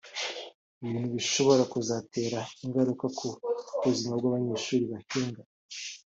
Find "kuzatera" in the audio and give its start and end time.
1.73-2.39